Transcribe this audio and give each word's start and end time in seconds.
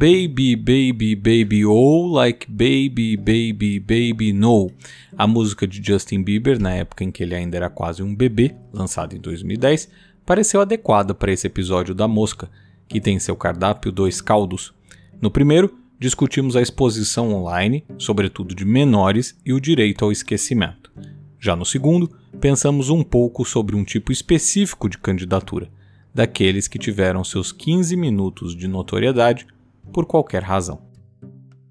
Baby 0.00 0.56
Baby 0.56 1.14
Baby 1.14 1.66
Oh 1.66 2.06
Like 2.06 2.50
Baby 2.50 3.18
Baby 3.18 3.78
Baby 3.78 4.32
No, 4.32 4.70
a 5.14 5.26
música 5.26 5.66
de 5.66 5.86
Justin 5.86 6.22
Bieber 6.22 6.58
na 6.58 6.72
época 6.72 7.04
em 7.04 7.10
que 7.10 7.22
ele 7.22 7.34
ainda 7.34 7.58
era 7.58 7.68
quase 7.68 8.02
um 8.02 8.14
bebê, 8.14 8.56
lançada 8.72 9.14
em 9.14 9.20
2010, 9.20 9.90
pareceu 10.24 10.62
adequada 10.62 11.14
para 11.14 11.30
esse 11.30 11.46
episódio 11.46 11.94
da 11.94 12.08
Mosca, 12.08 12.50
que 12.88 12.98
tem 12.98 13.18
seu 13.18 13.36
cardápio 13.36 13.92
dois 13.92 14.22
caldos. 14.22 14.72
No 15.20 15.30
primeiro, 15.30 15.78
discutimos 15.98 16.56
a 16.56 16.62
exposição 16.62 17.34
online, 17.34 17.84
sobretudo 17.98 18.54
de 18.54 18.64
menores, 18.64 19.38
e 19.44 19.52
o 19.52 19.60
direito 19.60 20.02
ao 20.02 20.10
esquecimento. 20.10 20.90
Já 21.38 21.54
no 21.54 21.66
segundo, 21.66 22.10
pensamos 22.40 22.88
um 22.88 23.02
pouco 23.02 23.44
sobre 23.44 23.76
um 23.76 23.84
tipo 23.84 24.10
específico 24.10 24.88
de 24.88 24.96
candidatura, 24.96 25.70
daqueles 26.14 26.66
que 26.66 26.78
tiveram 26.78 27.22
seus 27.22 27.52
15 27.52 27.94
minutos 27.98 28.56
de 28.56 28.66
notoriedade 28.66 29.46
por 29.90 30.06
qualquer 30.06 30.42
razão. 30.42 30.80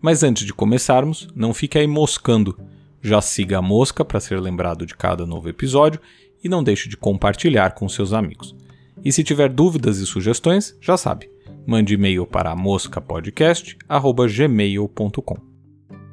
Mas 0.02 0.24
antes 0.24 0.46
de 0.46 0.54
começarmos, 0.54 1.28
não 1.36 1.54
fique 1.54 1.78
aí 1.78 1.88
moscando. 1.88 2.58
Já 3.02 3.22
siga 3.22 3.58
a 3.58 3.62
mosca 3.62 4.06
para 4.06 4.20
ser 4.20 4.40
lembrado 4.40 4.86
de 4.86 4.96
cada 4.96 5.26
novo 5.26 5.50
episódio 5.50 6.00
e 6.44 6.50
não 6.50 6.64
deixe 6.64 6.88
de 6.88 6.98
compartilhar 6.98 7.72
com 7.72 7.90
seus 7.90 8.14
amigos. 8.14 8.56
E 9.04 9.12
se 9.12 9.24
tiver 9.24 9.50
dúvidas 9.50 9.98
e 10.00 10.06
sugestões, 10.06 10.78
já 10.82 10.96
sabe, 10.98 11.30
mande 11.66 11.94
e-mail 11.94 12.26
para 12.26 12.56
moscapodcast@gmail.com. 12.56 15.38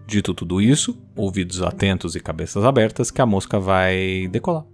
Dito 0.07 0.35
tudo 0.35 0.61
isso, 0.61 1.01
ouvidos 1.17 1.63
atentos 1.63 2.15
e 2.15 2.21
cabeças 2.21 2.65
abertas 2.65 3.11
que 3.11 3.21
a 3.21 3.27
mosca 3.27 3.59
vai 3.59 4.29
decolar. 4.31 4.65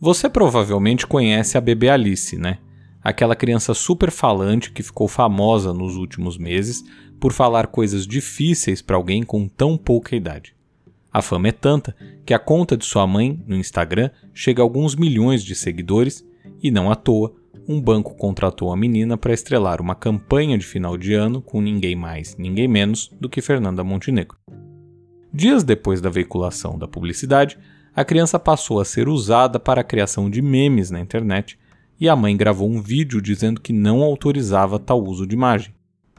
Você 0.00 0.28
provavelmente 0.28 1.06
conhece 1.06 1.58
a 1.58 1.60
bebê 1.60 1.88
Alice, 1.88 2.38
né? 2.38 2.58
Aquela 3.04 3.36
criança 3.36 3.74
super 3.74 4.10
falante 4.10 4.72
que 4.72 4.82
ficou 4.82 5.06
famosa 5.06 5.74
nos 5.74 5.94
últimos 5.96 6.38
meses 6.38 6.82
por 7.20 7.34
falar 7.34 7.66
coisas 7.66 8.06
difíceis 8.06 8.80
para 8.80 8.96
alguém 8.96 9.22
com 9.22 9.46
tão 9.46 9.76
pouca 9.76 10.16
idade. 10.16 10.56
A 11.12 11.20
fama 11.20 11.48
é 11.48 11.52
tanta 11.52 11.94
que 12.24 12.32
a 12.32 12.38
conta 12.38 12.76
de 12.76 12.86
sua 12.86 13.06
mãe 13.06 13.40
no 13.46 13.56
Instagram 13.56 14.10
chega 14.32 14.62
a 14.62 14.64
alguns 14.64 14.96
milhões 14.96 15.44
de 15.44 15.54
seguidores 15.54 16.26
e 16.62 16.70
não 16.70 16.90
à 16.90 16.96
toa 16.96 17.34
um 17.68 17.80
banco 17.80 18.14
contratou 18.14 18.72
a 18.72 18.76
menina 18.76 19.16
para 19.16 19.32
estrelar 19.32 19.80
uma 19.80 19.94
campanha 19.94 20.58
de 20.58 20.66
final 20.66 20.98
de 20.98 21.14
ano 21.14 21.40
com 21.40 21.60
ninguém 21.60 21.94
mais, 21.94 22.36
ninguém 22.36 22.68
menos 22.68 23.10
do 23.20 23.28
que 23.28 23.40
Fernanda 23.40 23.84
Montenegro. 23.84 24.36
Dias 25.32 25.64
depois 25.64 26.00
da 26.00 26.10
veiculação 26.10 26.78
da 26.78 26.86
publicidade, 26.86 27.58
a 27.94 28.04
criança 28.04 28.38
passou 28.38 28.80
a 28.80 28.84
ser 28.84 29.08
usada 29.08 29.58
para 29.58 29.80
a 29.80 29.84
criação 29.84 30.28
de 30.28 30.42
memes 30.42 30.90
na 30.90 31.00
internet 31.00 31.58
e 32.00 32.08
a 32.08 32.16
mãe 32.16 32.36
gravou 32.36 32.68
um 32.68 32.80
vídeo 32.80 33.20
dizendo 33.20 33.60
que 33.60 33.72
não 33.72 34.02
autorizava 34.02 34.78
tal 34.78 35.02
uso 35.02 35.26
de 35.26 35.34
imagem. 35.34 35.74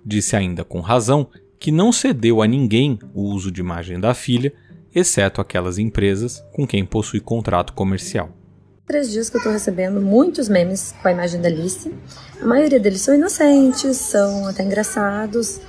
Disse 0.05 0.35
ainda 0.35 0.63
com 0.63 0.79
razão 0.79 1.27
que 1.59 1.71
não 1.71 1.91
cedeu 1.91 2.41
a 2.41 2.47
ninguém 2.47 2.99
o 3.13 3.23
uso 3.23 3.51
de 3.51 3.61
imagem 3.61 3.99
da 3.99 4.13
filha, 4.13 4.53
exceto 4.93 5.41
aquelas 5.41 5.77
empresas 5.77 6.43
com 6.53 6.65
quem 6.65 6.85
possui 6.85 7.19
contrato 7.19 7.73
comercial. 7.73 8.29
Três 8.85 9.11
dias 9.11 9.29
que 9.29 9.37
eu 9.37 9.39
estou 9.39 9.51
recebendo 9.51 9.99
muitos 9.99 10.47
memes 10.47 10.93
com 11.01 11.07
a 11.07 11.11
imagem 11.11 11.41
da 11.41 11.47
Alice. 11.47 11.91
A 12.39 12.45
maioria 12.45 12.79
deles 12.79 13.01
são 13.01 13.15
inocentes, 13.15 13.97
são 13.97 14.45
até 14.47 14.63
engraçados, 14.63 15.59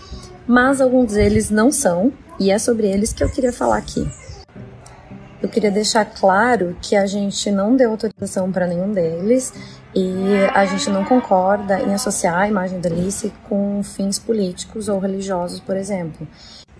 mas 0.46 0.80
alguns 0.82 1.14
deles 1.14 1.50
não 1.50 1.72
são, 1.72 2.12
e 2.38 2.50
é 2.50 2.58
sobre 2.58 2.86
eles 2.86 3.14
que 3.14 3.24
eu 3.24 3.30
queria 3.30 3.52
falar 3.52 3.78
aqui. 3.78 4.06
Eu 5.46 5.50
queria 5.50 5.70
deixar 5.70 6.04
claro 6.04 6.76
que 6.82 6.96
a 6.96 7.06
gente 7.06 7.52
não 7.52 7.76
deu 7.76 7.92
autorização 7.92 8.50
para 8.50 8.66
nenhum 8.66 8.92
deles 8.92 9.54
e 9.94 10.10
a 10.52 10.66
gente 10.66 10.90
não 10.90 11.04
concorda 11.04 11.80
em 11.80 11.94
associar 11.94 12.40
a 12.40 12.48
imagem 12.48 12.80
da 12.80 12.88
Alice 12.88 13.32
com 13.48 13.80
fins 13.80 14.18
políticos 14.18 14.88
ou 14.88 14.98
religiosos, 14.98 15.60
por 15.60 15.76
exemplo. 15.76 16.26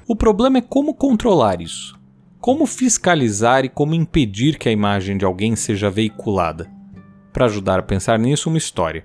O 0.08 0.16
problema 0.16 0.58
é 0.58 0.60
como 0.60 0.94
controlar 0.94 1.60
isso. 1.60 1.96
Como 2.40 2.66
fiscalizar 2.66 3.64
e 3.64 3.68
como 3.68 3.94
impedir 3.94 4.58
que 4.58 4.68
a 4.68 4.72
imagem 4.72 5.16
de 5.16 5.24
alguém 5.24 5.54
seja 5.54 5.88
veiculada? 5.88 6.68
Para 7.32 7.44
ajudar 7.44 7.78
a 7.78 7.84
pensar 7.84 8.18
nisso, 8.18 8.48
uma 8.48 8.58
história. 8.58 9.04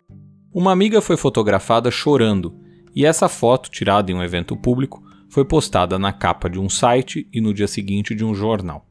Uma 0.51 0.71
amiga 0.71 1.01
foi 1.01 1.17
fotografada 1.17 1.91
chorando, 1.91 2.55
e 2.95 3.05
essa 3.05 3.29
foto, 3.29 3.69
tirada 3.69 4.11
em 4.11 4.15
um 4.15 4.23
evento 4.23 4.57
público, 4.57 5.03
foi 5.29 5.45
postada 5.45 5.99
na 5.99 6.11
capa 6.11 6.49
de 6.49 6.59
um 6.59 6.67
site 6.67 7.29
e 7.31 7.39
no 7.39 7.53
dia 7.53 7.67
seguinte 7.67 8.15
de 8.15 8.25
um 8.25 8.33
jornal. 8.33 8.87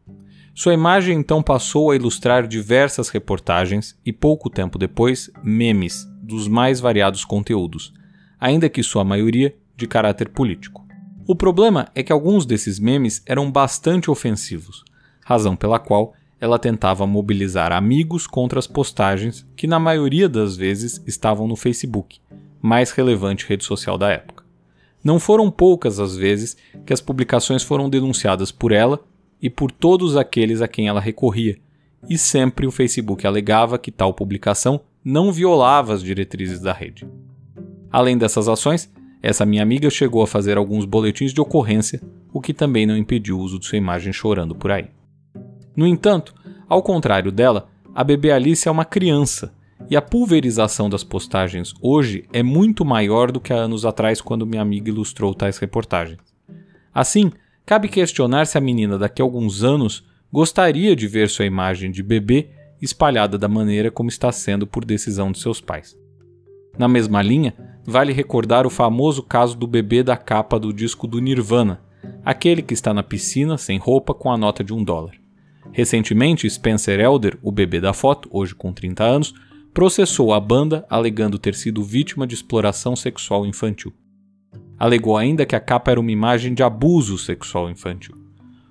Sua 0.54 0.74
imagem 0.74 1.18
então 1.18 1.42
passou 1.42 1.90
a 1.90 1.96
ilustrar 1.96 2.46
diversas 2.46 3.08
reportagens 3.08 3.96
e, 4.04 4.12
pouco 4.12 4.50
tempo 4.50 4.78
depois, 4.78 5.30
memes 5.42 6.06
dos 6.22 6.48
mais 6.48 6.80
variados 6.80 7.24
conteúdos, 7.24 7.92
ainda 8.38 8.68
que 8.68 8.82
sua 8.82 9.04
maioria 9.04 9.54
de 9.76 9.86
caráter 9.86 10.28
político. 10.28 10.86
O 11.26 11.34
problema 11.34 11.88
é 11.94 12.02
que 12.02 12.12
alguns 12.12 12.44
desses 12.44 12.78
memes 12.78 13.22
eram 13.24 13.50
bastante 13.50 14.10
ofensivos, 14.10 14.84
razão 15.24 15.54
pela 15.54 15.78
qual 15.78 16.14
ela 16.40 16.58
tentava 16.58 17.06
mobilizar 17.06 17.70
amigos 17.72 18.26
contra 18.26 18.58
as 18.58 18.66
postagens 18.66 19.46
que, 19.54 19.66
na 19.66 19.78
maioria 19.78 20.28
das 20.28 20.56
vezes, 20.56 21.02
estavam 21.06 21.46
no 21.46 21.54
Facebook, 21.54 22.18
mais 22.60 22.90
relevante 22.90 23.46
rede 23.46 23.64
social 23.64 23.96
da 23.96 24.10
época. 24.10 24.44
Não 25.02 25.18
foram 25.20 25.50
poucas 25.50 26.00
as 26.00 26.16
vezes 26.16 26.56
que 26.84 26.92
as 26.92 27.00
publicações 27.00 27.62
foram 27.62 27.88
denunciadas 27.88 28.50
por 28.50 28.72
ela 28.72 29.02
e 29.42 29.48
por 29.48 29.70
todos 29.70 30.16
aqueles 30.16 30.60
a 30.60 30.68
quem 30.68 30.88
ela 30.88 31.00
recorria, 31.00 31.58
e 32.08 32.16
sempre 32.16 32.66
o 32.66 32.70
Facebook 32.70 33.26
alegava 33.26 33.78
que 33.78 33.90
tal 33.90 34.14
publicação 34.14 34.80
não 35.04 35.32
violava 35.32 35.94
as 35.94 36.02
diretrizes 36.02 36.60
da 36.60 36.72
rede. 36.72 37.06
Além 37.90 38.16
dessas 38.16 38.48
ações, 38.48 38.90
essa 39.22 39.44
minha 39.44 39.62
amiga 39.62 39.90
chegou 39.90 40.22
a 40.22 40.26
fazer 40.26 40.56
alguns 40.56 40.84
boletins 40.84 41.32
de 41.32 41.40
ocorrência, 41.40 42.00
o 42.32 42.40
que 42.40 42.54
também 42.54 42.86
não 42.86 42.96
impediu 42.96 43.38
o 43.38 43.42
uso 43.42 43.58
de 43.58 43.66
sua 43.66 43.78
imagem 43.78 44.12
chorando 44.12 44.54
por 44.54 44.70
aí. 44.70 44.88
No 45.76 45.86
entanto, 45.86 46.34
ao 46.68 46.82
contrário 46.82 47.32
dela, 47.32 47.68
a 47.94 48.04
bebê 48.04 48.30
Alice 48.30 48.66
é 48.66 48.70
uma 48.70 48.84
criança, 48.84 49.52
e 49.88 49.96
a 49.96 50.02
pulverização 50.02 50.88
das 50.88 51.02
postagens 51.02 51.74
hoje 51.82 52.24
é 52.32 52.42
muito 52.42 52.84
maior 52.84 53.32
do 53.32 53.40
que 53.40 53.52
há 53.52 53.56
anos 53.56 53.84
atrás 53.84 54.20
quando 54.20 54.46
minha 54.46 54.62
amiga 54.62 54.88
ilustrou 54.88 55.34
tais 55.34 55.58
reportagens. 55.58 56.18
Assim, 56.94 57.32
Cabe 57.70 57.86
questionar 57.88 58.48
se 58.48 58.58
a 58.58 58.60
menina 58.60 58.98
daqui 58.98 59.22
a 59.22 59.24
alguns 59.24 59.62
anos 59.62 60.04
gostaria 60.32 60.96
de 60.96 61.06
ver 61.06 61.28
sua 61.28 61.44
imagem 61.44 61.92
de 61.92 62.02
bebê 62.02 62.48
espalhada 62.82 63.38
da 63.38 63.46
maneira 63.46 63.92
como 63.92 64.08
está 64.08 64.32
sendo 64.32 64.66
por 64.66 64.84
decisão 64.84 65.30
de 65.30 65.38
seus 65.38 65.60
pais. 65.60 65.96
Na 66.76 66.88
mesma 66.88 67.22
linha, 67.22 67.54
vale 67.86 68.12
recordar 68.12 68.66
o 68.66 68.70
famoso 68.70 69.22
caso 69.22 69.56
do 69.56 69.68
bebê 69.68 70.02
da 70.02 70.16
capa 70.16 70.58
do 70.58 70.72
disco 70.72 71.06
do 71.06 71.20
Nirvana, 71.20 71.80
aquele 72.24 72.60
que 72.60 72.74
está 72.74 72.92
na 72.92 73.04
piscina 73.04 73.56
sem 73.56 73.78
roupa 73.78 74.12
com 74.12 74.32
a 74.32 74.36
nota 74.36 74.64
de 74.64 74.74
um 74.74 74.82
dólar. 74.82 75.14
Recentemente, 75.70 76.50
Spencer 76.50 76.98
Elder, 76.98 77.38
o 77.40 77.52
bebê 77.52 77.80
da 77.80 77.92
foto, 77.92 78.28
hoje 78.32 78.52
com 78.52 78.72
30 78.72 79.04
anos, 79.04 79.32
processou 79.72 80.34
a 80.34 80.40
banda 80.40 80.84
alegando 80.90 81.38
ter 81.38 81.54
sido 81.54 81.84
vítima 81.84 82.26
de 82.26 82.34
exploração 82.34 82.96
sexual 82.96 83.46
infantil. 83.46 83.92
Alegou 84.80 85.18
ainda 85.18 85.44
que 85.44 85.54
a 85.54 85.60
capa 85.60 85.90
era 85.90 86.00
uma 86.00 86.10
imagem 86.10 86.54
de 86.54 86.62
abuso 86.62 87.18
sexual 87.18 87.68
infantil. 87.68 88.16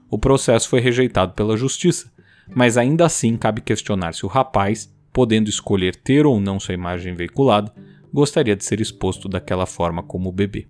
O 0.10 0.18
processo 0.18 0.68
foi 0.68 0.80
rejeitado 0.80 1.34
pela 1.34 1.56
justiça, 1.56 2.12
mas 2.56 2.78
ainda 2.78 3.06
assim 3.06 3.38
cabe 3.38 3.62
questionar 3.62 4.16
se 4.16 4.26
o 4.26 4.28
rapaz, 4.28 4.92
podendo 5.14 5.52
escolher 5.52 5.96
ter 5.96 6.26
ou 6.26 6.40
não 6.42 6.60
sua 6.60 6.74
imagem 6.74 7.14
veiculada, 7.14 7.72
gostaria 8.12 8.56
de 8.56 8.66
ser 8.66 8.82
exposto 8.82 9.30
daquela 9.30 9.68
forma 9.68 10.02
como 10.02 10.32
bebê. 10.32 10.68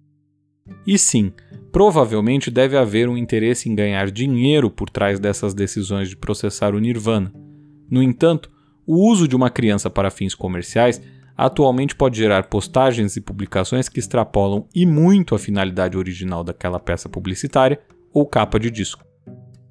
E 0.85 0.99
sim, 0.99 1.31
provavelmente 1.71 2.51
deve 2.51 2.75
haver 2.75 3.07
um 3.07 3.15
interesse 3.15 3.69
em 3.69 3.75
ganhar 3.75 4.11
dinheiro 4.11 4.69
por 4.69 4.89
trás 4.89 5.21
dessas 5.21 5.53
decisões 5.53 6.09
de 6.09 6.17
processar 6.17 6.75
o 6.75 6.79
Nirvana. 6.79 7.33
No 7.89 8.03
entanto, 8.03 8.51
o 8.85 9.09
uso 9.09 9.25
de 9.25 9.37
uma 9.37 9.49
criança 9.49 9.89
para 9.89 10.11
fins 10.11 10.35
comerciais 10.35 11.01
atualmente 11.39 11.95
pode 11.95 12.17
gerar 12.17 12.49
postagens 12.49 13.15
e 13.15 13.21
publicações 13.21 13.87
que 13.87 13.97
extrapolam 13.97 14.67
e 14.75 14.85
muito 14.85 15.33
a 15.33 15.39
finalidade 15.39 15.97
original 15.97 16.43
daquela 16.43 16.81
peça 16.81 17.07
publicitária 17.07 17.79
ou 18.13 18.25
capa 18.25 18.59
de 18.59 18.69
disco. 18.69 19.05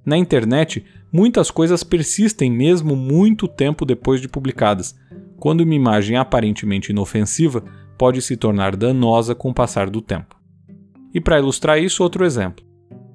Na 0.02 0.16
internet, 0.16 0.82
muitas 1.12 1.50
coisas 1.50 1.84
persistem 1.84 2.50
mesmo 2.50 2.96
muito 2.96 3.46
tempo 3.46 3.84
depois 3.84 4.18
de 4.18 4.28
publicadas, 4.28 4.96
quando 5.38 5.60
uma 5.60 5.74
imagem 5.74 6.16
aparentemente 6.16 6.90
inofensiva 6.90 7.62
pode 7.98 8.22
se 8.22 8.34
tornar 8.34 8.74
danosa 8.74 9.34
com 9.34 9.50
o 9.50 9.54
passar 9.54 9.90
do 9.90 10.00
tempo. 10.00 10.40
E 11.12 11.20
para 11.20 11.38
ilustrar 11.38 11.78
isso, 11.78 12.02
outro 12.02 12.24
exemplo. 12.24 12.64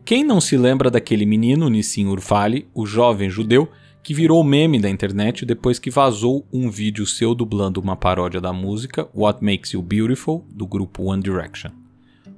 Quem 0.05 0.23
não 0.23 0.39
se 0.39 0.55
lembra 0.57 0.91
daquele 0.91 1.25
menino 1.25 1.69
Nissim 1.69 2.05
Urfali, 2.05 2.67
o 2.71 2.85
jovem 2.85 3.31
judeu, 3.31 3.67
que 4.03 4.13
virou 4.13 4.43
meme 4.43 4.79
da 4.79 4.89
internet 4.89 5.45
depois 5.45 5.79
que 5.79 5.89
vazou 5.89 6.45
um 6.51 6.69
vídeo 6.69 7.07
seu 7.07 7.33
dublando 7.33 7.79
uma 7.79 7.95
paródia 7.95 8.41
da 8.41 8.51
música 8.51 9.07
What 9.15 9.43
Makes 9.43 9.71
You 9.71 9.81
Beautiful, 9.81 10.45
do 10.53 10.67
grupo 10.67 11.03
One 11.03 11.23
Direction. 11.23 11.71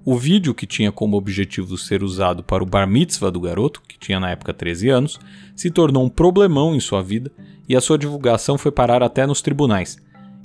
O 0.05 0.15
vídeo, 0.15 0.53
que 0.53 0.67
tinha 0.67 0.91
como 0.91 1.17
objetivo 1.17 1.75
ser 1.75 2.03
usado 2.03 2.43
para 2.43 2.61
o 2.61 2.67
bar 2.67 2.87
mitzvah 2.87 3.31
do 3.31 3.39
garoto, 3.39 3.81
que 3.87 3.97
tinha 3.97 4.19
na 4.19 4.29
época 4.29 4.53
13 4.53 4.89
anos, 4.89 5.19
se 5.55 5.71
tornou 5.71 6.05
um 6.05 6.09
problemão 6.09 6.75
em 6.75 6.79
sua 6.79 7.01
vida 7.01 7.31
e 7.67 7.75
a 7.75 7.81
sua 7.81 7.97
divulgação 7.97 8.55
foi 8.55 8.71
parar 8.71 9.01
até 9.01 9.25
nos 9.25 9.41
tribunais. 9.41 9.97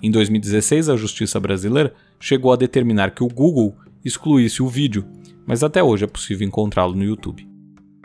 Em 0.02 0.10
2016, 0.10 0.88
a 0.88 0.96
justiça 0.96 1.38
brasileira 1.38 1.92
chegou 2.18 2.50
a 2.54 2.56
determinar 2.56 3.10
que 3.10 3.22
o 3.22 3.28
Google 3.28 3.76
excluísse 4.02 4.62
o 4.62 4.68
vídeo, 4.68 5.04
mas 5.46 5.62
até 5.62 5.82
hoje 5.82 6.04
é 6.04 6.08
possível 6.08 6.48
encontrá-lo 6.48 6.94
no 6.94 7.04
YouTube. 7.04 7.49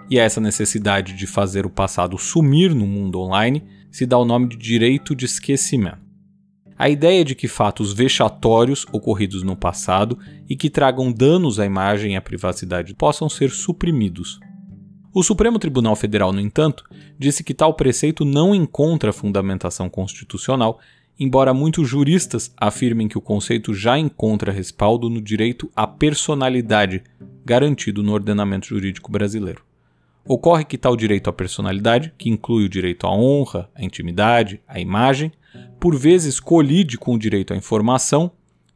E 0.10 0.20
a 0.20 0.24
essa 0.24 0.40
necessidade 0.40 1.14
de 1.14 1.26
fazer 1.26 1.66
o 1.66 1.70
passado 1.70 2.18
sumir 2.18 2.76
no 2.76 2.86
mundo 2.86 3.20
online 3.20 3.64
se 3.92 4.06
dá 4.06 4.18
o 4.18 4.26
nome 4.26 4.50
de 4.50 4.58
direito 4.58 5.16
de 5.16 5.26
esquecimento. 5.26 6.06
A 6.78 6.90
ideia 6.90 7.24
de 7.24 7.34
que 7.34 7.48
fatos 7.48 7.94
vexatórios 7.94 8.86
ocorridos 8.92 9.42
no 9.42 9.56
passado 9.56 10.20
e 10.48 10.56
que 10.56 10.70
tragam 10.70 11.12
danos 11.12 11.60
à 11.60 11.66
imagem 11.66 12.14
e 12.14 12.16
à 12.18 12.22
privacidade 12.22 12.94
possam 12.94 13.30
ser 13.30 13.50
suprimidos. 13.50 14.40
O 15.14 15.24
Supremo 15.24 15.58
Tribunal 15.58 15.96
Federal, 15.96 16.34
no 16.34 16.42
entanto, 16.42 16.84
disse 17.18 17.46
que 17.46 17.54
tal 17.54 17.74
preceito 17.74 18.26
não 18.26 18.54
encontra 18.54 19.14
fundamentação 19.14 19.90
constitucional, 19.90 20.78
embora 21.18 21.54
muitos 21.54 21.88
juristas 21.88 22.54
afirmem 22.58 23.08
que 23.08 23.18
o 23.18 23.22
conceito 23.22 23.74
já 23.74 23.98
encontra 23.98 24.52
respaldo 24.52 25.10
no 25.10 25.22
direito 25.22 25.72
à 25.74 25.88
personalidade 25.88 27.02
garantido 27.46 28.04
no 28.04 28.12
ordenamento 28.12 28.68
jurídico 28.68 29.10
brasileiro. 29.10 29.64
Ocorre 30.28 30.66
que 30.66 30.78
tal 30.78 30.96
direito 30.96 31.30
à 31.30 31.34
personalidade, 31.34 32.12
que 32.18 32.30
inclui 32.30 32.66
o 32.66 32.70
direito 32.70 33.06
à 33.06 33.16
honra, 33.16 33.70
à 33.76 33.84
intimidade, 33.84 34.60
à 34.68 34.80
imagem, 34.80 35.32
por 35.80 35.96
vezes 35.96 36.40
colide 36.40 36.98
com 36.98 37.14
o 37.14 37.20
direito 37.20 37.54
à 37.54 37.58
informação 37.58 38.32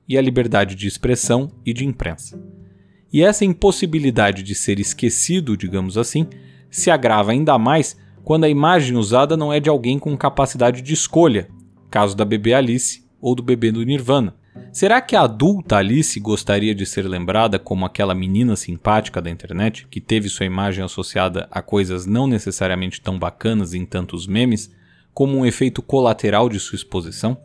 e 0.07 0.18
à 0.18 0.22
liberdade 0.22 0.75
de 0.75 0.88
expressão 0.88 1.51
e 1.66 1.74
de 1.74 1.86
imprensa. 1.86 2.40
E 3.12 3.24
essa 3.24 3.44
impossibilidade 3.44 4.44
de 4.44 4.54
ser 4.54 4.80
esquecido, 4.80 5.57
digamos 5.57 5.98
assim, 5.98 6.28
se 6.69 6.92
agrava 6.92 7.31
ainda 7.31 7.57
mais 7.57 7.98
quando 8.24 8.44
a 8.44 8.50
imagem 8.50 8.95
usada 8.95 9.36
não 9.36 9.52
é 9.52 9.60
de 9.60 9.69
alguém 9.69 9.98
com 9.98 10.16
capacidade 10.16 10.84
de 10.84 10.94
escolha, 10.94 11.50
caso 11.90 12.16
da 12.16 12.24
bebê 12.24 12.54
Alice 12.54 13.04
ou 13.19 13.34
do 13.34 13.42
bebê 13.42 13.72
do 13.72 13.84
Nirvana. 13.84 14.36
Será 14.72 15.01
que 15.01 15.16
a 15.16 15.22
adulta 15.22 15.78
Alice 15.78 16.19
gostaria 16.19 16.75
de 16.75 16.86
ser 16.86 17.07
lembrada 17.07 17.57
como 17.57 17.86
aquela 17.86 18.13
menina 18.13 18.56
simpática 18.56 19.22
da 19.22 19.30
internet 19.30 19.88
que 19.90 20.00
teve 20.00 20.30
sua 20.30 20.46
imagem 20.46 20.84
associada 20.84 21.48
a 21.51 21.62
coisas 21.62 22.06
não 22.06 22.28
necessariamente 22.28 23.01
tão 23.01 23.18
bacanas 23.18 23.74
em 23.74 23.86
tantos 23.86 24.28
memes, 24.28 24.72
como 25.13 25.38
um 25.38 25.46
efeito 25.46 25.81
colateral 25.81 26.48
de 26.48 26.60
sua 26.60 26.75
exposição? 26.75 27.38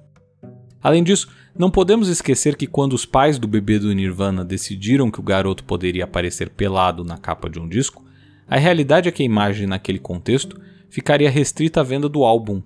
Além 0.83 1.03
disso, 1.03 1.29
não 1.59 1.71
podemos 1.71 2.09
esquecer 2.09 2.57
que 2.57 2.67
quando 2.67 2.93
os 2.93 3.07
pais 3.07 3.39
do 3.39 3.49
bebê 3.49 3.79
do 3.79 3.93
Nirvana 3.93 4.45
decidiram 4.45 5.11
que 5.11 5.21
o 5.21 5.23
garoto 5.23 5.65
poderia 5.65 6.05
aparecer 6.05 6.51
pelado 6.51 7.05
na 7.05 7.17
capa 7.17 7.49
de 7.49 7.59
um 7.59 7.69
disco, 7.69 8.05
a 8.47 8.59
realidade 8.59 9.09
é 9.09 9.13
que 9.13 9.23
a 9.23 9.27
imagem 9.27 9.67
naquele 9.67 9.99
contexto 9.99 10.61
ficaria 10.91 11.31
restrita 11.31 11.81
à 11.81 11.83
venda 11.83 12.09
do 12.09 12.23
álbum. 12.23 12.63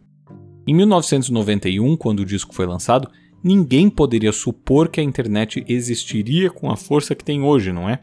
Em 0.67 0.75
1991, 0.75 1.97
quando 1.97 2.21
o 2.21 2.27
disco 2.27 2.55
foi 2.55 2.67
lançado, 2.67 3.09
ninguém 3.43 3.89
poderia 3.89 4.33
supor 4.33 4.89
que 4.89 5.01
a 5.01 5.05
internet 5.05 5.65
existiria 5.69 6.51
com 6.51 6.71
a 6.71 6.77
força 6.77 7.15
que 7.15 7.25
tem 7.25 7.43
hoje, 7.43 7.73
não 7.73 7.89
é? 7.89 8.03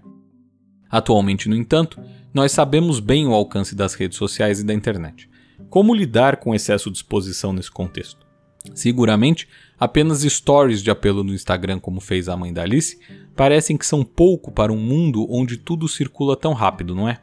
Atualmente, 0.90 1.50
no 1.50 1.56
entanto, 1.56 2.02
nós 2.34 2.52
sabemos 2.52 3.00
bem 3.00 3.28
o 3.28 3.34
alcance 3.34 3.76
das 3.76 3.94
redes 3.94 4.18
sociais 4.18 4.60
e 4.60 4.64
da 4.64 4.74
internet. 4.74 5.30
Como 5.70 5.94
lidar 5.94 6.38
com 6.38 6.54
excesso 6.54 6.92
de 6.92 6.98
exposição 6.98 7.52
nesse 7.52 7.72
contexto? 7.72 8.26
Seguramente, 8.74 9.48
apenas 9.80 10.22
stories 10.22 10.82
de 10.82 10.90
apelo 10.90 11.24
no 11.24 11.34
Instagram, 11.34 11.80
como 11.80 12.00
fez 12.00 12.28
a 12.28 12.36
mãe 12.36 12.52
da 12.52 12.64
Alice, 12.64 12.98
parecem 13.36 13.78
que 13.78 13.86
são 13.86 14.04
pouco 14.04 14.52
para 14.52 14.72
um 14.72 14.80
mundo 14.80 15.28
onde 15.30 15.58
tudo 15.58 15.88
circula 15.88 16.36
tão 16.36 16.54
rápido, 16.54 16.96
não 16.96 17.08
é? 17.08 17.22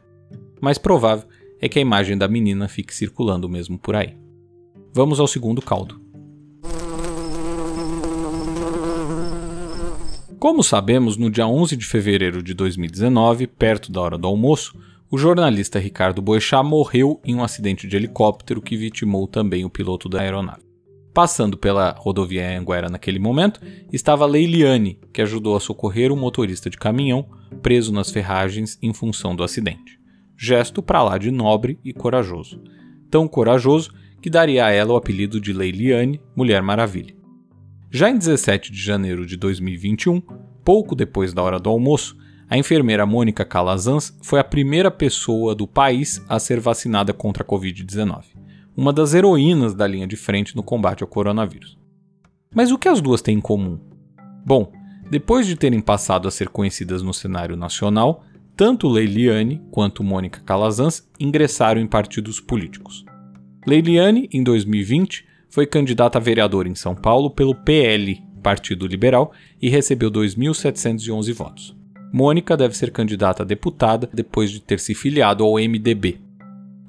Mais 0.61 0.79
provável 0.79 1.27
é 1.61 1.69
que 1.69 1.79
a 1.79 1.83
imagem 1.83 2.17
da 2.17 2.29
menina 2.29 2.69
fique 2.69 2.95
circulando 2.95 3.49
mesmo 3.49 3.79
por 3.79 3.97
aí. 3.97 4.17
Vamos 4.93 5.19
ao 5.19 5.27
segundo 5.27 5.63
caldo. 5.63 6.02
Como 10.43 10.61
sabemos, 10.65 11.17
no 11.17 11.31
dia 11.31 11.47
11 11.47 11.77
de 11.77 11.87
fevereiro 11.87 12.43
de 12.43 12.53
2019, 12.53 13.47
perto 13.47 13.93
da 13.93 14.01
hora 14.01 14.19
do 14.19 14.27
almoço, 14.27 14.77
o 15.09 15.17
jornalista 15.17 15.79
Ricardo 15.79 16.21
Boechat 16.21 16.65
morreu 16.65 17.21
em 17.25 17.37
um 17.37 17.45
acidente 17.45 17.87
de 17.87 17.95
helicóptero 17.95 18.61
que 18.61 18.77
vitimou 18.77 19.29
também 19.29 19.65
o 19.65 19.71
piloto 19.71 20.09
da 20.09 20.21
aeronave. 20.21 20.65
Passando 21.15 21.57
pela 21.57 21.95
rodovia 21.97 22.59
Anguera 22.59 22.89
naquele 22.89 23.21
momento, 23.21 23.61
estava 23.93 24.27
Leiliane, 24.27 24.99
que 25.13 25.23
ajudou 25.23 25.55
a 25.55 25.61
socorrer 25.61 26.11
um 26.11 26.19
motorista 26.19 26.69
de 26.69 26.77
caminhão 26.77 27.25
preso 27.63 27.93
nas 27.93 28.11
ferragens 28.11 28.77
em 28.83 28.93
função 28.93 29.37
do 29.37 29.45
acidente. 29.45 29.97
Gesto 30.37 30.83
para 30.83 31.05
lá 31.05 31.19
de 31.19 31.31
nobre 31.31 31.79
e 31.85 31.93
corajoso. 31.93 32.61
Tão 33.09 33.29
corajoso 33.29 33.93
que 34.21 34.29
daria 34.29 34.67
a 34.67 34.73
ela 34.73 34.95
o 34.95 34.97
apelido 34.97 35.41
de 35.41 35.53
Leiliane, 35.53 36.21
Mulher 36.35 36.63
Maravilha. 36.63 37.22
Já 37.95 38.09
em 38.09 38.17
17 38.17 38.73
de 38.73 38.81
janeiro 38.81 39.27
de 39.27 39.37
2021, 39.37 40.23
pouco 40.65 40.95
depois 40.95 41.35
da 41.35 41.43
hora 41.43 41.61
do 41.61 41.69
almoço, 41.69 42.17
a 42.49 42.57
enfermeira 42.57 43.05
Mônica 43.05 43.45
Calazans 43.45 44.17
foi 44.23 44.41
a 44.41 44.45
primeira 44.45 44.91
pessoa 44.91 45.55
do 45.55 45.67
país 45.67 46.25
a 46.27 46.39
ser 46.39 46.59
vacinada 46.59 47.13
contra 47.13 47.43
a 47.43 47.47
Covid-19, 47.47 48.25
uma 48.75 48.95
das 48.95 49.13
heroínas 49.13 49.75
da 49.75 49.87
linha 49.87 50.07
de 50.07 50.17
frente 50.17 50.57
no 50.57 50.63
combate 50.63 51.03
ao 51.03 51.07
coronavírus. 51.07 51.77
Mas 52.55 52.73
o 52.73 52.79
que 52.79 52.89
as 52.89 52.99
duas 53.03 53.21
têm 53.21 53.37
em 53.37 53.41
comum? 53.43 53.79
Bom, 54.43 54.73
depois 55.11 55.47
de 55.47 55.55
terem 55.55 55.83
passado 55.83 56.27
a 56.27 56.31
ser 56.31 56.49
conhecidas 56.49 57.03
no 57.03 57.13
cenário 57.13 57.59
nacional, 57.59 58.25
tanto 58.57 58.89
Leiliane 58.89 59.61
quanto 59.71 60.03
Mônica 60.03 60.41
Calazans 60.41 61.07
ingressaram 61.21 61.79
em 61.79 61.87
partidos 61.87 62.41
políticos. 62.41 63.05
Leiliane, 63.67 64.31
em 64.33 64.43
2020, 64.43 65.31
foi 65.53 65.67
candidata 65.67 66.19
a 66.19 66.21
vereadora 66.21 66.67
em 66.67 66.75
São 66.75 66.95
Paulo 66.95 67.31
pelo 67.31 67.55
PL, 67.55 68.23
Partido 68.43 68.87
Liberal, 68.87 69.33
e 69.61 69.69
recebeu 69.69 70.11
2.711 70.11 71.33
votos. 71.35 71.77
Mônica 72.11 72.57
deve 72.57 72.75
ser 72.75 72.91
candidata 72.91 73.43
a 73.43 73.47
deputada 73.47 74.09
depois 74.15 74.51
de 74.51 74.61
ter 74.61 74.81
se 74.81 74.95
filiado 74.95 75.45
ao 75.45 75.57
MDB. 75.57 76.19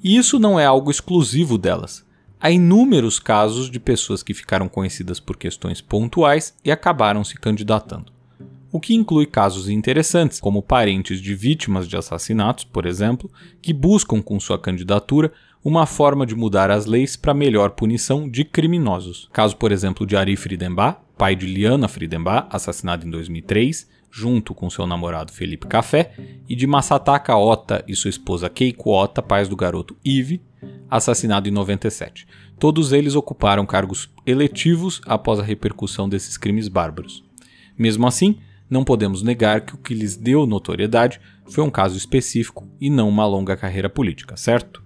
E 0.02 0.16
isso 0.16 0.40
não 0.40 0.58
é 0.58 0.66
algo 0.66 0.90
exclusivo 0.90 1.58
delas. 1.58 2.06
Há 2.40 2.52
inúmeros 2.52 3.20
casos 3.20 3.70
de 3.70 3.82
pessoas 3.82 4.24
que 4.24 4.34
ficaram 4.34 4.70
conhecidas 4.70 5.20
por 5.20 5.36
questões 5.36 5.82
pontuais 5.82 6.56
e 6.64 6.72
acabaram 6.72 7.22
se 7.26 7.36
candidatando. 7.36 8.14
O 8.72 8.80
que 8.80 8.96
inclui 8.96 9.26
casos 9.26 9.68
interessantes, 9.68 10.40
como 10.40 10.64
parentes 10.64 11.22
de 11.22 11.36
vítimas 11.36 11.86
de 11.86 11.98
assassinatos, 11.98 12.64
por 12.64 12.86
exemplo, 12.86 13.30
que 13.62 13.74
buscam 13.74 14.22
com 14.22 14.40
sua 14.40 14.58
candidatura 14.58 15.34
uma 15.64 15.86
forma 15.86 16.26
de 16.26 16.36
mudar 16.36 16.70
as 16.70 16.86
leis 16.86 17.16
para 17.16 17.34
melhor 17.34 17.72
punição 17.72 18.28
de 18.28 18.44
criminosos. 18.44 19.30
Caso, 19.32 19.56
por 19.56 19.72
exemplo, 19.72 20.06
de 20.06 20.18
Ari 20.18 20.36
Friedenbach, 20.36 21.00
pai 21.18 21.36
de 21.36 21.46
Liana 21.46 21.88
Friedenbach, 21.88 22.48
assassinado 22.52 23.08
em 23.08 23.10
2003, 23.10 23.88
junto 24.12 24.54
com 24.54 24.70
seu 24.70 24.86
namorado 24.86 25.32
Felipe 25.32 25.66
Café, 25.66 26.14
e 26.50 26.56
de 26.56 26.68
Masataka 26.68 27.36
Ota 27.38 27.84
e 27.88 27.96
sua 27.96 28.10
esposa 28.10 28.50
Keiko 28.50 28.92
Ota, 28.92 29.22
pais 29.22 29.48
do 29.48 29.56
garoto 29.56 29.96
Ive, 30.04 30.42
assassinado 30.90 31.48
em 31.48 31.52
97. 31.52 32.28
Todos 32.60 32.92
eles 32.92 33.16
ocuparam 33.16 33.66
cargos 33.66 34.10
eletivos 34.26 35.02
após 35.06 35.40
a 35.40 35.44
repercussão 35.44 36.10
desses 36.10 36.38
crimes 36.38 36.68
bárbaros. 36.68 37.24
Mesmo 37.78 38.06
assim, 38.06 38.38
não 38.70 38.84
podemos 38.84 39.24
negar 39.24 39.62
que 39.62 39.76
o 39.76 39.78
que 39.78 39.94
lhes 39.94 40.16
deu 40.18 40.46
notoriedade 40.46 41.20
foi 41.46 41.64
um 41.64 41.70
caso 41.70 41.98
específico 41.98 42.68
e 42.80 42.90
não 42.90 43.08
uma 43.08 43.26
longa 43.26 43.56
carreira 43.56 43.90
política, 43.90 44.38
certo? 44.38 44.84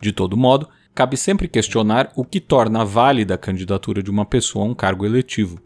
De 0.00 0.12
todo 0.12 0.36
modo, 0.36 0.68
cabe 0.94 1.16
sempre 1.16 1.48
questionar 1.48 2.12
o 2.16 2.24
que 2.24 2.40
torna 2.40 2.84
válida 2.84 3.34
a 3.34 3.38
candidatura 3.38 4.02
de 4.02 4.10
uma 4.10 4.24
pessoa 4.24 4.64
a 4.64 4.68
um 4.68 4.74
cargo 4.74 5.04
eletivo. 5.04 5.60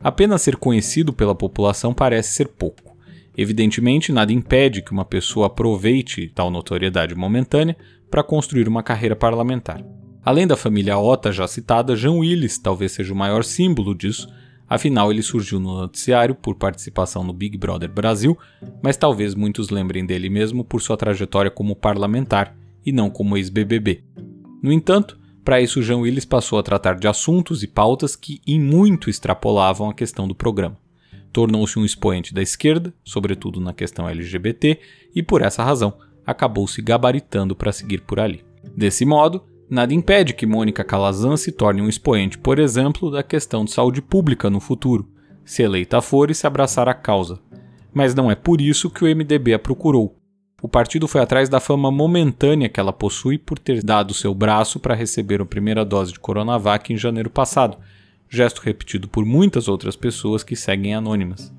Apenas 0.00 0.42
ser 0.42 0.56
conhecido 0.56 1.12
pela 1.12 1.34
população 1.34 1.92
parece 1.92 2.32
ser 2.32 2.48
pouco. 2.48 2.96
Evidentemente, 3.36 4.12
nada 4.12 4.32
impede 4.32 4.82
que 4.82 4.92
uma 4.92 5.04
pessoa 5.04 5.46
aproveite 5.46 6.28
tal 6.34 6.50
notoriedade 6.50 7.14
momentânea 7.14 7.76
para 8.10 8.22
construir 8.22 8.68
uma 8.68 8.82
carreira 8.82 9.14
parlamentar. 9.14 9.84
Além 10.24 10.46
da 10.46 10.56
família 10.56 10.98
Ota 10.98 11.30
já 11.32 11.46
citada, 11.46 11.96
Jean 11.96 12.12
Willis 12.12 12.58
talvez 12.58 12.92
seja 12.92 13.12
o 13.12 13.16
maior 13.16 13.44
símbolo 13.44 13.94
disso, 13.94 14.28
afinal 14.68 15.10
ele 15.10 15.22
surgiu 15.22 15.58
no 15.58 15.80
noticiário 15.80 16.34
por 16.34 16.56
participação 16.56 17.22
no 17.22 17.32
Big 17.32 17.56
Brother 17.56 17.90
Brasil, 17.90 18.36
mas 18.82 18.96
talvez 18.96 19.34
muitos 19.34 19.70
lembrem 19.70 20.04
dele 20.04 20.28
mesmo 20.28 20.64
por 20.64 20.82
sua 20.82 20.96
trajetória 20.96 21.50
como 21.50 21.76
parlamentar 21.76 22.54
e 22.88 22.92
não 22.92 23.10
como 23.10 23.36
ex-BBB. 23.36 24.02
No 24.62 24.72
entanto, 24.72 25.18
para 25.44 25.60
isso, 25.60 25.82
Jean 25.82 25.98
Willis 25.98 26.24
passou 26.24 26.58
a 26.58 26.62
tratar 26.62 26.94
de 26.94 27.06
assuntos 27.06 27.62
e 27.62 27.66
pautas 27.66 28.16
que 28.16 28.40
em 28.46 28.58
muito 28.58 29.10
extrapolavam 29.10 29.90
a 29.90 29.94
questão 29.94 30.26
do 30.26 30.34
programa. 30.34 30.78
Tornou-se 31.32 31.78
um 31.78 31.84
expoente 31.84 32.32
da 32.32 32.40
esquerda, 32.40 32.94
sobretudo 33.04 33.60
na 33.60 33.74
questão 33.74 34.08
LGBT, 34.08 34.80
e 35.14 35.22
por 35.22 35.42
essa 35.42 35.62
razão 35.62 35.94
acabou 36.26 36.66
se 36.66 36.80
gabaritando 36.80 37.54
para 37.54 37.72
seguir 37.72 38.00
por 38.02 38.18
ali. 38.18 38.42
Desse 38.74 39.04
modo, 39.04 39.44
nada 39.68 39.92
impede 39.92 40.32
que 40.32 40.46
Mônica 40.46 40.82
Calazan 40.82 41.36
se 41.36 41.52
torne 41.52 41.82
um 41.82 41.88
expoente, 41.88 42.38
por 42.38 42.58
exemplo, 42.58 43.10
da 43.10 43.22
questão 43.22 43.64
de 43.64 43.70
saúde 43.70 44.00
pública 44.00 44.48
no 44.48 44.60
futuro, 44.60 45.08
se 45.44 45.62
eleita 45.62 46.00
for 46.00 46.30
e 46.30 46.34
se 46.34 46.46
abraçar 46.46 46.88
a 46.88 46.94
causa. 46.94 47.38
Mas 47.92 48.14
não 48.14 48.30
é 48.30 48.34
por 48.34 48.60
isso 48.60 48.90
que 48.90 49.04
o 49.04 49.16
MDB 49.16 49.54
a 49.54 49.58
procurou, 49.58 50.18
o 50.60 50.68
partido 50.68 51.06
foi 51.06 51.20
atrás 51.20 51.48
da 51.48 51.60
fama 51.60 51.90
momentânea 51.90 52.68
que 52.68 52.80
ela 52.80 52.92
possui 52.92 53.38
por 53.38 53.58
ter 53.58 53.82
dado 53.82 54.12
seu 54.12 54.34
braço 54.34 54.80
para 54.80 54.94
receber 54.94 55.40
a 55.40 55.46
primeira 55.46 55.84
dose 55.84 56.12
de 56.12 56.18
Coronavac 56.18 56.92
em 56.92 56.96
janeiro 56.96 57.30
passado, 57.30 57.78
gesto 58.28 58.60
repetido 58.60 59.06
por 59.06 59.24
muitas 59.24 59.68
outras 59.68 59.94
pessoas 59.94 60.42
que 60.42 60.56
seguem 60.56 60.94
anônimas. 60.94 61.52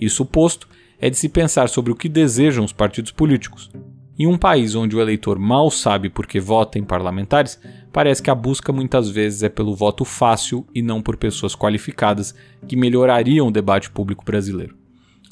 Isso 0.00 0.24
posto, 0.24 0.66
é 1.00 1.08
de 1.08 1.16
se 1.16 1.28
pensar 1.28 1.68
sobre 1.68 1.92
o 1.92 1.94
que 1.94 2.08
desejam 2.08 2.64
os 2.64 2.72
partidos 2.72 3.12
políticos. 3.12 3.70
Em 4.18 4.26
um 4.26 4.36
país 4.36 4.74
onde 4.74 4.96
o 4.96 5.00
eleitor 5.00 5.38
mal 5.38 5.70
sabe 5.70 6.08
por 6.08 6.26
que 6.26 6.40
vota 6.40 6.78
em 6.78 6.82
parlamentares, 6.82 7.60
parece 7.92 8.20
que 8.20 8.30
a 8.30 8.34
busca 8.34 8.72
muitas 8.72 9.08
vezes 9.08 9.42
é 9.44 9.48
pelo 9.48 9.76
voto 9.76 10.04
fácil 10.04 10.66
e 10.74 10.82
não 10.82 11.00
por 11.00 11.16
pessoas 11.16 11.54
qualificadas 11.54 12.34
que 12.66 12.74
melhorariam 12.74 13.46
o 13.46 13.52
debate 13.52 13.90
público 13.90 14.24
brasileiro. 14.24 14.77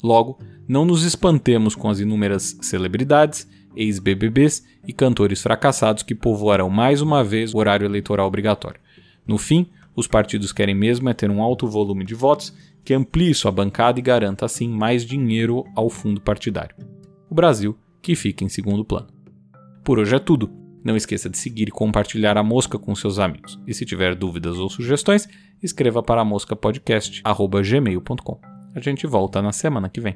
Logo, 0.03 0.39
não 0.67 0.85
nos 0.85 1.03
espantemos 1.03 1.75
com 1.75 1.89
as 1.89 1.99
inúmeras 1.99 2.57
celebridades, 2.61 3.47
ex-BBBs 3.75 4.65
e 4.87 4.93
cantores 4.93 5.41
fracassados 5.41 6.03
que 6.03 6.15
povoarão 6.15 6.69
mais 6.69 7.01
uma 7.01 7.23
vez 7.23 7.53
o 7.53 7.57
horário 7.57 7.85
eleitoral 7.85 8.27
obrigatório. 8.27 8.79
No 9.25 9.37
fim, 9.37 9.67
os 9.95 10.07
partidos 10.07 10.51
querem 10.51 10.75
mesmo 10.75 11.09
é 11.09 11.13
ter 11.13 11.29
um 11.29 11.41
alto 11.41 11.67
volume 11.67 12.05
de 12.05 12.13
votos 12.13 12.53
que 12.83 12.93
amplie 12.93 13.33
sua 13.33 13.51
bancada 13.51 13.99
e 13.99 14.01
garanta 14.01 14.45
assim 14.45 14.69
mais 14.69 15.05
dinheiro 15.05 15.65
ao 15.75 15.89
fundo 15.89 16.21
partidário. 16.21 16.75
O 17.29 17.35
Brasil 17.35 17.77
que 18.01 18.15
fica 18.15 18.43
em 18.43 18.49
segundo 18.49 18.85
plano. 18.85 19.07
Por 19.83 19.99
hoje 19.99 20.15
é 20.15 20.19
tudo. 20.19 20.49
Não 20.83 20.95
esqueça 20.95 21.29
de 21.29 21.37
seguir 21.37 21.67
e 21.67 21.71
compartilhar 21.71 22.37
a 22.37 22.43
Mosca 22.43 22.79
com 22.79 22.95
seus 22.95 23.19
amigos. 23.19 23.59
E 23.67 23.73
se 23.73 23.85
tiver 23.85 24.15
dúvidas 24.15 24.57
ou 24.57 24.69
sugestões, 24.69 25.27
escreva 25.61 26.01
para 26.01 26.23
moscapodcast.gmail.com. 26.23 28.56
A 28.77 28.79
gente 28.79 29.07
volta 29.07 29.41
na 29.41 29.51
semana 29.51 29.89
que 29.89 29.99
vem. 29.99 30.15